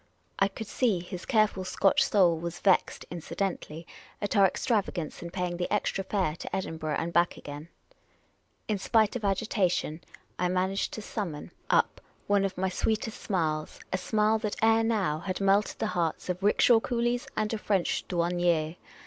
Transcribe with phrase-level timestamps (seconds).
[0.39, 3.85] I could see his careful Scotch soul was vexed (incidentally)
[4.19, 7.67] at our extravagance in paying the extra fare to Edinburgh and back again.
[8.67, 10.01] In spite of agitation,
[10.39, 12.01] I managed to summon YOU CAN T GET OUT UEKE, HE SAID, CRUSTILY.
[12.01, 16.29] Up one of my sweetest smiles— a smile that ere now had melted the hearts
[16.29, 18.77] of rickshaw coolies and of French douanicrs.